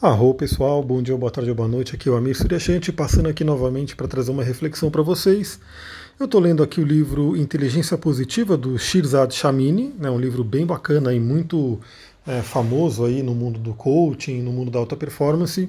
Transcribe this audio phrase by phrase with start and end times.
[0.00, 1.96] Arro pessoal, bom dia, boa tarde, boa noite.
[1.96, 5.58] Aqui é o Amir Suryashanti, passando aqui novamente para trazer uma reflexão para vocês.
[6.20, 10.64] Eu estou lendo aqui o livro Inteligência Positiva do Shirzad Shamini, né, um livro bem
[10.64, 11.80] bacana e muito
[12.24, 15.68] é, famoso aí no mundo do coaching, no mundo da alta performance.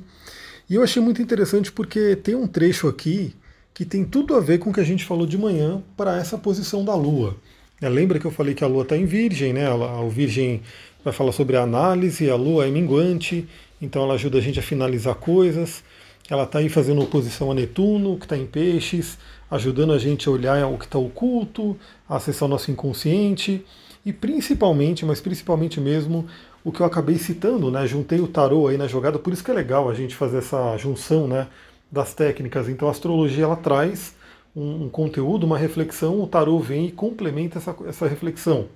[0.69, 3.33] E eu achei muito interessante porque tem um trecho aqui
[3.73, 6.37] que tem tudo a ver com o que a gente falou de manhã para essa
[6.37, 7.35] posição da Lua.
[7.81, 9.67] É, lembra que eu falei que a Lua está em Virgem, né?
[9.73, 10.61] O Virgem
[11.03, 13.47] vai falar sobre a análise, a Lua é minguante
[13.81, 15.83] então ela ajuda a gente a finalizar coisas.
[16.29, 19.17] Ela está aí fazendo oposição a Netuno, que está em peixes,
[19.49, 23.65] ajudando a gente a olhar o que está oculto, a acessar o nosso inconsciente
[24.05, 26.27] e principalmente, mas principalmente mesmo,
[26.63, 27.85] o que eu acabei citando, né?
[27.87, 30.77] Juntei o tarô aí na jogada, por isso que é legal a gente fazer essa
[30.77, 31.47] junção, né?
[31.91, 32.69] Das técnicas.
[32.69, 34.15] Então a astrologia ela traz
[34.55, 38.67] um, um conteúdo, uma reflexão, o tarô vem e complementa essa, essa reflexão.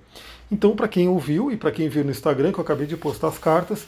[0.50, 3.28] Então, para quem ouviu e para quem viu no Instagram, que eu acabei de postar
[3.28, 3.86] as cartas,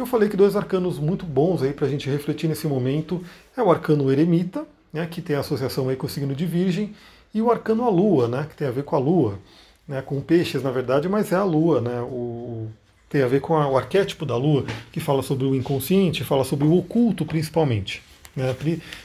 [0.00, 3.22] eu falei que dois arcanos muito bons aí para a gente refletir nesse momento
[3.56, 6.94] é o arcano eremita, né, que tem associação aí com o signo de Virgem,
[7.34, 9.38] e o arcano a Lua, né, que tem a ver com a Lua,
[9.86, 12.68] né, com peixes na verdade, mas é a Lua, né, o,
[13.08, 16.44] tem a ver com a, o arquétipo da Lua, que fala sobre o inconsciente, fala
[16.44, 18.02] sobre o oculto principalmente.
[18.36, 18.54] Né.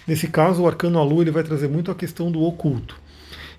[0.07, 3.01] Nesse caso, o arcano a Lua ele vai trazer muito a questão do oculto.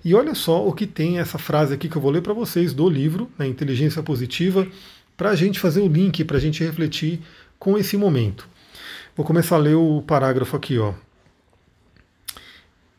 [0.03, 2.73] E olha só o que tem essa frase aqui que eu vou ler para vocês
[2.73, 4.67] do livro, né, Inteligência Positiva,
[5.17, 7.21] para a gente fazer o link, para a gente refletir
[7.57, 8.47] com esse momento.
[9.15, 10.93] Vou começar a ler o parágrafo aqui, ó.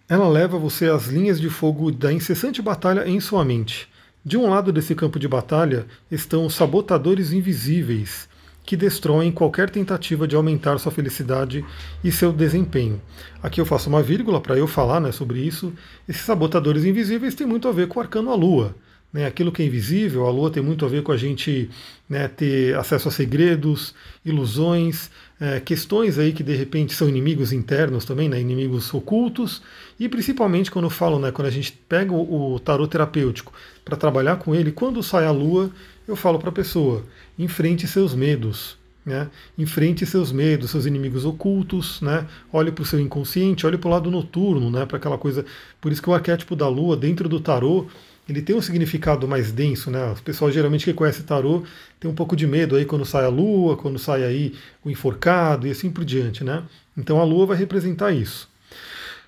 [0.09, 3.89] Ela leva você às linhas de fogo da incessante batalha em sua mente.
[4.25, 8.29] De um lado desse campo de batalha estão os sabotadores invisíveis,
[8.65, 11.65] que destroem qualquer tentativa de aumentar sua felicidade
[12.03, 13.01] e seu desempenho.
[13.43, 15.73] Aqui eu faço uma vírgula para eu falar né, sobre isso.
[16.09, 18.75] Esses sabotadores invisíveis têm muito a ver com o arcano a lua.
[19.17, 21.71] Né, aquilo que é invisível, a lua tem muito a ver com a gente
[22.07, 28.05] né, ter acesso a segredos, ilusões, é, questões aí que de repente são inimigos internos
[28.05, 29.63] também, né, inimigos ocultos,
[29.99, 34.37] e principalmente quando eu falo, né, quando a gente pega o, tarot terapêutico para trabalhar
[34.37, 35.71] com ele, quando sai a lua,
[36.07, 37.03] eu falo para a pessoa,
[37.39, 39.31] enfrente seus medos, né?
[39.57, 42.27] Enfrente seus medos, seus inimigos ocultos, né?
[42.53, 44.85] Olhe para o seu inconsciente, olhe para o lado noturno, né?
[44.85, 45.47] Para aquela coisa.
[45.81, 47.87] Por isso que o arquétipo da lua dentro do tarô
[48.29, 50.11] ele tem um significado mais denso, né?
[50.11, 51.63] As pessoas geralmente que conhecem tarô
[52.01, 54.55] tem um pouco de medo aí quando sai a lua, quando sai aí
[54.85, 56.65] o enforcado e assim por diante, né?
[56.97, 58.49] Então a lua vai representar isso.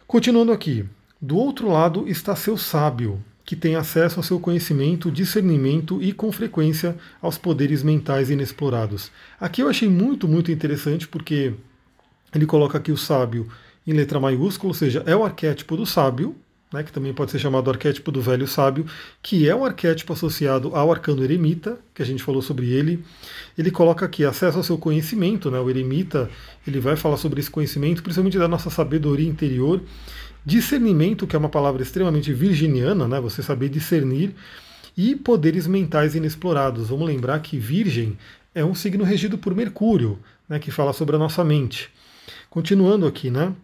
[0.06, 0.84] Continuando aqui,
[1.20, 6.30] do outro lado está seu sábio, que tem acesso ao seu conhecimento, discernimento e, com
[6.30, 9.10] frequência, aos poderes mentais inexplorados.
[9.40, 11.54] Aqui eu achei muito, muito interessante porque
[12.34, 13.48] ele coloca aqui o sábio
[13.86, 16.36] em letra maiúscula, ou seja, é o arquétipo do sábio,
[16.72, 18.86] né, que também pode ser chamado arquétipo do velho sábio,
[19.22, 23.02] que é um arquétipo associado ao arcano eremita, que a gente falou sobre ele.
[23.56, 26.30] Ele coloca aqui acesso ao seu conhecimento, né, o eremita
[26.66, 29.80] ele vai falar sobre esse conhecimento, principalmente da nossa sabedoria interior,
[30.44, 34.34] discernimento, que é uma palavra extremamente virginiana, né, você saber discernir,
[34.96, 36.88] e poderes mentais inexplorados.
[36.88, 38.18] Vamos lembrar que Virgem
[38.54, 40.18] é um signo regido por Mercúrio,
[40.48, 41.88] né, que fala sobre a nossa mente.
[42.50, 43.54] Continuando aqui, né?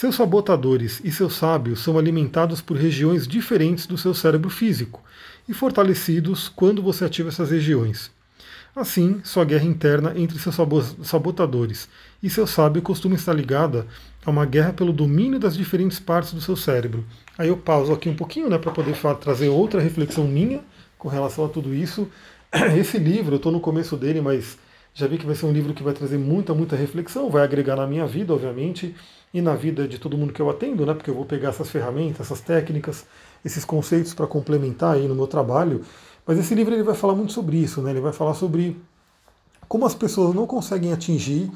[0.00, 5.02] Seus sabotadores e seus sábios são alimentados por regiões diferentes do seu cérebro físico
[5.48, 8.08] e fortalecidos quando você ativa essas regiões.
[8.76, 10.54] Assim, sua guerra interna entre seus
[11.02, 11.88] sabotadores
[12.22, 13.88] e seu sábio costuma estar ligada
[14.24, 17.04] a uma guerra pelo domínio das diferentes partes do seu cérebro.
[17.36, 20.60] Aí eu pauso aqui um pouquinho né, para poder trazer outra reflexão minha
[20.96, 22.08] com relação a tudo isso.
[22.78, 24.58] Esse livro, eu estou no começo dele, mas
[24.94, 27.74] já vi que vai ser um livro que vai trazer muita, muita reflexão, vai agregar
[27.74, 28.94] na minha vida, obviamente
[29.32, 30.94] e na vida de todo mundo que eu atendo, né?
[30.94, 33.04] Porque eu vou pegar essas ferramentas, essas técnicas,
[33.44, 35.82] esses conceitos para complementar aí no meu trabalho.
[36.26, 37.90] Mas esse livro ele vai falar muito sobre isso, né?
[37.90, 38.80] Ele vai falar sobre
[39.68, 41.50] como as pessoas não conseguem atingir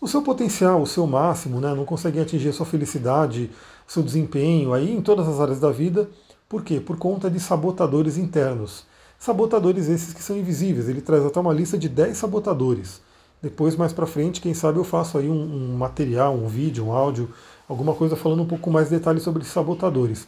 [0.00, 1.74] o seu potencial, o seu máximo, né?
[1.74, 3.50] Não conseguem atingir a sua felicidade,
[3.86, 6.08] o seu desempenho aí em todas as áreas da vida.
[6.48, 6.80] Por quê?
[6.80, 8.86] Por conta de sabotadores internos.
[9.18, 10.88] Sabotadores esses que são invisíveis.
[10.88, 13.00] Ele traz até uma lista de 10 sabotadores.
[13.40, 16.92] Depois, mais para frente, quem sabe eu faço aí um, um, material, um vídeo, um
[16.92, 17.32] áudio,
[17.68, 20.26] alguma coisa falando um pouco mais de detalhes sobre sabotadores.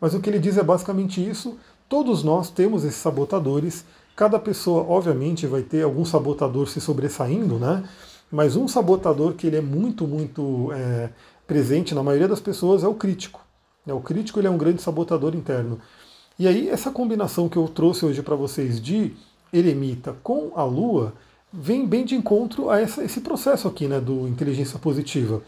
[0.00, 1.56] Mas o que ele diz é basicamente isso.
[1.88, 3.84] Todos nós temos esses sabotadores.
[4.16, 7.84] Cada pessoa, obviamente, vai ter algum sabotador se sobressaindo, né?
[8.30, 11.10] Mas um sabotador que ele é muito, muito é,
[11.46, 13.40] presente na maioria das pessoas é o crítico.
[13.86, 15.78] É, o crítico ele é um grande sabotador interno.
[16.38, 19.12] E aí, essa combinação que eu trouxe hoje para vocês de
[19.52, 21.14] eremita com a lua
[21.52, 25.42] vem bem de encontro a essa, esse processo aqui né, do inteligência positiva,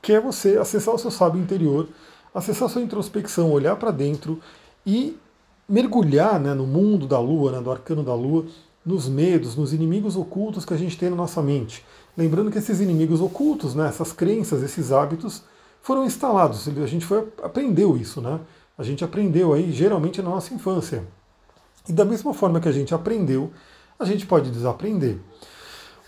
[0.00, 1.88] que é você acessar o seu sábio interior,
[2.34, 4.40] acessar a sua introspecção, olhar para dentro
[4.86, 5.16] e
[5.68, 8.46] mergulhar né, no mundo da lua, né, do arcano da lua,
[8.84, 11.84] nos medos, nos inimigos ocultos que a gente tem na nossa mente.
[12.16, 15.42] Lembrando que esses inimigos ocultos, né, essas crenças, esses hábitos,
[15.80, 16.68] foram instalados.
[16.68, 18.40] A gente foi, aprendeu isso, né?
[18.76, 21.04] A gente aprendeu aí geralmente na nossa infância.
[21.88, 23.50] E da mesma forma que a gente aprendeu,
[24.04, 25.18] a gente pode desaprender.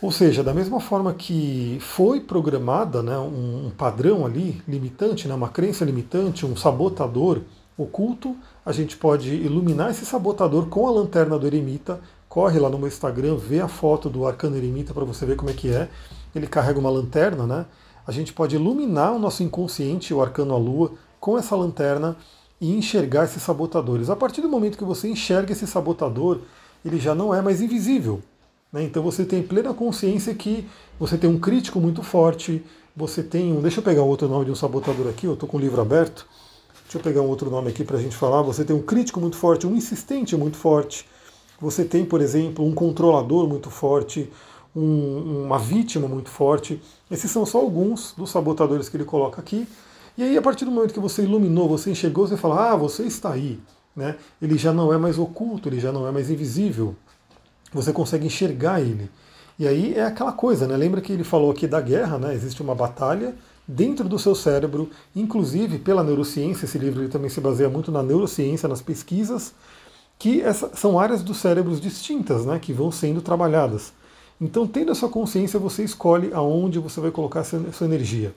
[0.00, 5.48] Ou seja, da mesma forma que foi programada né, um, padrão ali limitante, né, uma
[5.48, 7.40] crença limitante, um sabotador
[7.78, 11.98] oculto, a gente pode iluminar esse sabotador com a lanterna do eremita.
[12.28, 15.50] Corre lá no meu Instagram, vê a foto do arcano eremita para você ver como
[15.50, 15.88] é que é.
[16.34, 17.66] Ele carrega uma lanterna, né?
[18.06, 22.16] A gente pode iluminar o nosso inconsciente, o arcano à lua, com essa lanterna
[22.60, 24.10] e enxergar esses sabotadores.
[24.10, 26.40] A partir do momento que você enxerga esse sabotador,
[26.84, 28.20] ele já não é mais invisível.
[28.72, 28.82] Né?
[28.84, 30.66] Então você tem plena consciência que
[30.98, 32.64] você tem um crítico muito forte,
[32.94, 33.60] você tem um.
[33.60, 36.26] Deixa eu pegar outro nome de um sabotador aqui, eu estou com o livro aberto.
[36.84, 38.42] Deixa eu pegar um outro nome aqui para a gente falar.
[38.42, 41.06] Você tem um crítico muito forte, um insistente muito forte.
[41.60, 44.30] Você tem, por exemplo, um controlador muito forte,
[44.74, 46.80] um, uma vítima muito forte.
[47.10, 49.66] Esses são só alguns dos sabotadores que ele coloca aqui.
[50.16, 53.02] E aí, a partir do momento que você iluminou, você enxergou, você fala, ah, você
[53.02, 53.58] está aí.
[53.96, 54.16] Né?
[54.40, 56.94] Ele já não é mais oculto, ele já não é mais invisível.
[57.72, 59.10] Você consegue enxergar ele.
[59.58, 60.76] E aí é aquela coisa, né?
[60.76, 62.34] Lembra que ele falou aqui da guerra, né?
[62.34, 63.34] Existe uma batalha
[63.66, 68.68] dentro do seu cérebro, inclusive pela neurociência, esse livro também se baseia muito na neurociência,
[68.68, 69.52] nas pesquisas,
[70.18, 73.92] que essa, são áreas dos cérebros distintas, né, que vão sendo trabalhadas.
[74.38, 78.34] Então, tendo essa consciência, você escolhe aonde você vai colocar essa, sua energia.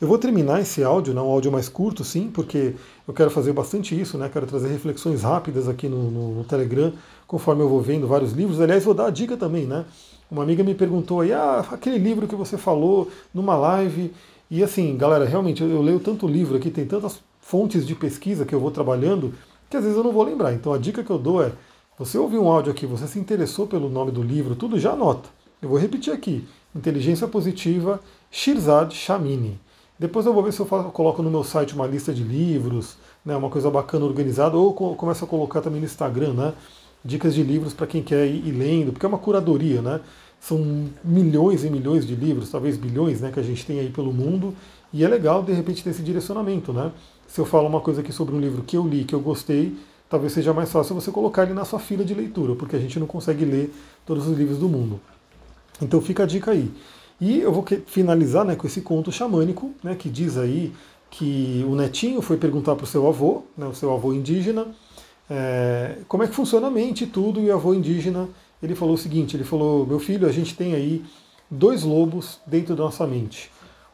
[0.00, 2.74] Eu vou terminar esse áudio, né, um áudio mais curto, sim, porque
[3.06, 6.92] eu quero fazer bastante isso, né, quero trazer reflexões rápidas aqui no, no, no Telegram,
[7.28, 8.60] conforme eu vou vendo vários livros.
[8.60, 9.84] Aliás, vou dar a dica também, né?
[10.28, 14.12] Uma amiga me perguntou aí, ah, aquele livro que você falou numa live,
[14.50, 18.44] e assim, galera, realmente eu, eu leio tanto livro aqui, tem tantas fontes de pesquisa
[18.44, 19.32] que eu vou trabalhando,
[19.70, 20.52] que às vezes eu não vou lembrar.
[20.52, 21.52] Então a dica que eu dou é,
[21.96, 25.35] você ouviu um áudio aqui, você se interessou pelo nome do livro, tudo, já anota.
[25.62, 26.44] Eu vou repetir aqui.
[26.74, 27.98] Inteligência Positiva,
[28.30, 29.58] Shirzad Shamini.
[29.98, 32.22] Depois eu vou ver se eu, faço, eu coloco no meu site uma lista de
[32.22, 36.52] livros, né, uma coisa bacana organizada, ou começo a colocar também no Instagram, né,
[37.02, 40.00] dicas de livros para quem quer ir, lendo, porque é uma curadoria, né?
[40.38, 44.12] São milhões e milhões de livros, talvez bilhões, né, que a gente tem aí pelo
[44.12, 44.54] mundo,
[44.92, 46.92] e é legal de repente ter esse direcionamento, né?
[47.26, 49.74] Se eu falo uma coisa aqui sobre um livro que eu li, que eu gostei,
[50.10, 53.00] talvez seja mais fácil você colocar ele na sua fila de leitura, porque a gente
[53.00, 53.72] não consegue ler
[54.04, 55.00] todos os livros do mundo.
[55.80, 56.70] Então fica a dica aí.
[57.20, 60.72] E eu vou finalizar né, com esse conto xamânico, né, que diz aí
[61.10, 64.66] que o netinho foi perguntar para o seu avô, né, o seu avô indígena,
[65.30, 68.28] é, como é que funciona a mente e tudo, e o avô indígena
[68.62, 71.04] ele falou o seguinte: ele falou, meu filho, a gente tem aí
[71.50, 73.50] dois lobos dentro da nossa mente.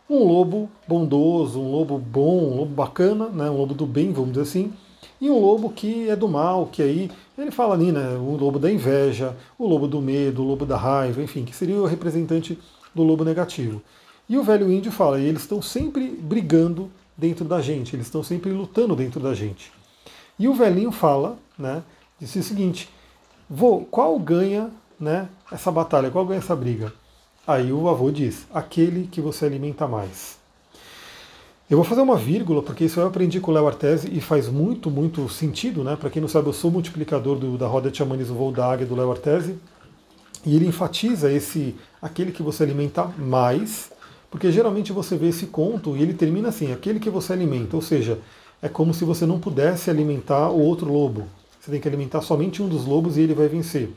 [0.09, 4.31] Um lobo bondoso, um lobo bom, um lobo bacana, né, um lobo do bem, vamos
[4.31, 4.73] dizer assim,
[5.21, 8.59] e um lobo que é do mal, que aí ele fala ali, né, o lobo
[8.59, 12.59] da inveja, o lobo do medo, o lobo da raiva, enfim, que seria o representante
[12.95, 13.83] do lobo negativo.
[14.29, 18.23] E o velho índio fala, e eles estão sempre brigando dentro da gente, eles estão
[18.23, 19.73] sempre lutando dentro da gente.
[20.39, 21.83] E o velhinho fala, né,
[22.19, 22.89] disse o seguinte,
[23.55, 26.91] Vô, qual ganha né, essa batalha, qual ganha essa briga?
[27.47, 30.39] Aí o avô diz, aquele que você alimenta mais.
[31.71, 34.49] Eu vou fazer uma vírgula, porque isso eu aprendi com o Léo Artese e faz
[34.49, 35.97] muito, muito sentido, né?
[35.97, 38.87] Para quem não sabe, eu sou multiplicador do, da roda de xamanismo voo da águia
[38.87, 39.57] do Léo Artese.
[40.45, 43.91] E ele enfatiza esse aquele que você alimenta mais,
[44.31, 47.83] porque geralmente você vê esse conto e ele termina assim, aquele que você alimenta, ou
[47.83, 48.19] seja,
[48.61, 51.27] é como se você não pudesse alimentar o outro lobo.
[51.61, 53.89] Você tem que alimentar somente um dos lobos e ele vai vencer.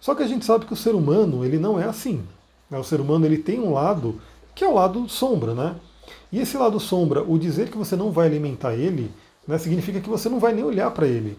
[0.00, 2.22] Só que a gente sabe que o ser humano ele não é assim.
[2.70, 2.78] Né?
[2.78, 4.20] O ser humano ele tem um lado
[4.54, 5.74] que é o lado sombra, né?
[6.32, 9.10] E esse lado sombra, o dizer que você não vai alimentar ele,
[9.46, 11.36] né, significa que você não vai nem olhar para ele.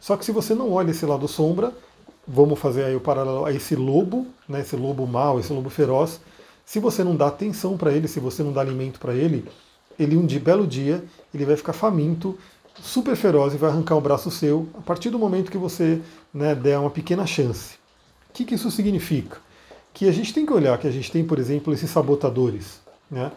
[0.00, 1.72] Só que se você não olha esse lado sombra,
[2.26, 6.20] vamos fazer aí o paralelo a esse lobo, né, esse lobo mau, esse lobo feroz,
[6.64, 9.44] se você não dá atenção para ele, se você não dá alimento para ele,
[9.98, 12.36] ele um de belo dia, ele vai ficar faminto
[12.80, 16.00] super feroz e vai arrancar o braço seu a partir do momento que você
[16.32, 17.74] né, der uma pequena chance.
[18.30, 19.38] O que, que isso significa?
[19.92, 22.80] Que a gente tem que olhar que a gente tem, por exemplo, esses sabotadores.
[23.08, 23.30] Né?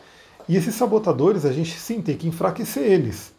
[0.47, 3.33] E esses sabotadores, a gente sim tem que enfraquecer eles.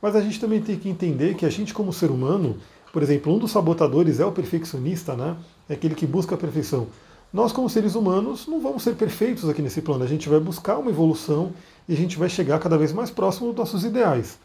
[0.00, 2.58] Mas a gente também tem que entender que a gente, como ser humano,
[2.92, 5.36] por exemplo, um dos sabotadores é o perfeccionista, né?
[5.68, 6.88] é aquele que busca a perfeição.
[7.32, 10.02] Nós, como seres humanos, não vamos ser perfeitos aqui nesse plano.
[10.02, 11.52] A gente vai buscar uma evolução
[11.86, 14.38] e a gente vai chegar cada vez mais próximo dos nossos ideais.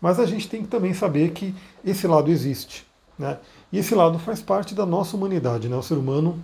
[0.00, 1.54] Mas a gente tem que também saber que
[1.84, 2.84] esse lado existe.
[3.18, 3.38] Né?
[3.72, 5.68] E esse lado faz parte da nossa humanidade.
[5.68, 5.76] Né?
[5.76, 6.42] O ser humano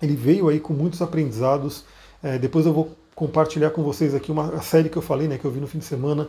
[0.00, 1.84] ele veio aí com muitos aprendizados.
[2.20, 5.44] É, depois eu vou compartilhar com vocês aqui uma série que eu falei, né, que
[5.44, 6.28] eu vi no fim de semana,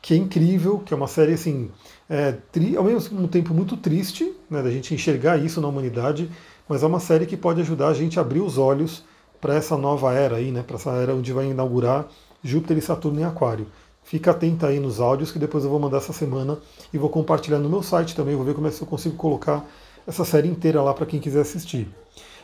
[0.00, 1.70] que é incrível, que é uma série assim,
[2.08, 6.30] é, tri, ao mesmo tempo muito triste, né, da gente enxergar isso na humanidade,
[6.68, 9.04] mas é uma série que pode ajudar a gente a abrir os olhos
[9.42, 10.62] para essa nova era aí, né?
[10.62, 12.06] Para essa era onde vai inaugurar
[12.44, 13.66] Júpiter e Saturno em Aquário.
[14.04, 16.58] Fica atenta aí nos áudios que depois eu vou mandar essa semana
[16.92, 18.36] e vou compartilhar no meu site também.
[18.36, 19.64] Vou ver como é que eu consigo colocar
[20.06, 21.88] essa série inteira lá para quem quiser assistir.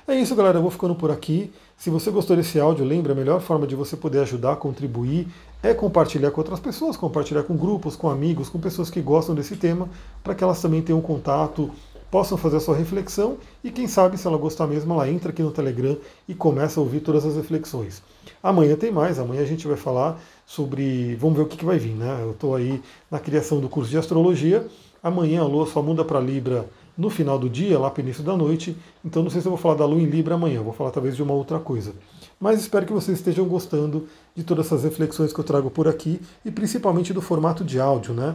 [0.08, 0.56] É isso, galera.
[0.56, 1.52] Eu vou ficando por aqui.
[1.76, 5.28] Se você gostou desse áudio, lembra, a melhor forma de você poder ajudar, contribuir,
[5.62, 9.54] é compartilhar com outras pessoas, compartilhar com grupos, com amigos, com pessoas que gostam desse
[9.54, 9.86] tema,
[10.24, 11.70] para que elas também tenham contato,
[12.10, 15.42] possam fazer a sua reflexão e quem sabe, se ela gostar mesmo, ela entra aqui
[15.42, 18.02] no Telegram e começa a ouvir todas as reflexões.
[18.42, 21.16] Amanhã tem mais, amanhã a gente vai falar sobre.
[21.16, 22.20] Vamos ver o que, que vai vir, né?
[22.22, 24.66] Eu estou aí na criação do curso de astrologia.
[25.02, 26.66] Amanhã a Lua só muda para Libra
[26.98, 28.76] no final do dia, lá para o início da noite.
[29.04, 31.14] Então não sei se eu vou falar da Lua em Libra amanhã, vou falar talvez
[31.14, 31.94] de uma outra coisa.
[32.40, 36.20] Mas espero que vocês estejam gostando de todas essas reflexões que eu trago por aqui
[36.44, 38.34] e principalmente do formato de áudio, né?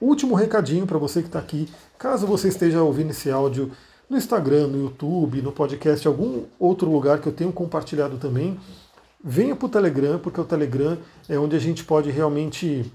[0.00, 3.70] Último recadinho para você que está aqui, caso você esteja ouvindo esse áudio
[4.08, 8.58] no Instagram, no YouTube, no podcast, algum outro lugar que eu tenho compartilhado também,
[9.22, 10.96] venha para o Telegram, porque o Telegram
[11.28, 12.90] é onde a gente pode realmente.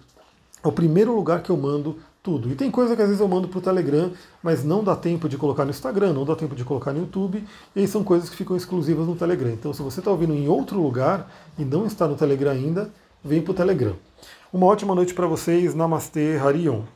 [0.63, 2.51] É o primeiro lugar que eu mando tudo.
[2.51, 5.29] E tem coisa que às vezes eu mando para o Telegram, mas não dá tempo
[5.29, 7.43] de colocar no Instagram, não dá tempo de colocar no YouTube,
[7.75, 9.51] e aí são coisas que ficam exclusivas no Telegram.
[9.51, 12.89] Então, se você está ouvindo em outro lugar e não está no Telegram ainda,
[13.23, 13.95] vem para o Telegram.
[14.51, 15.75] Uma ótima noite para vocês.
[15.75, 16.94] Namastê, Harion.